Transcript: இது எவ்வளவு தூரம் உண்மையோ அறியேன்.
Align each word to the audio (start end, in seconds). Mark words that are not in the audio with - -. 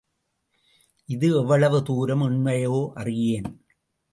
இது 1.09 1.27
எவ்வளவு 1.35 1.83
தூரம் 1.83 2.21
உண்மையோ 2.21 2.91
அறியேன். 2.93 3.49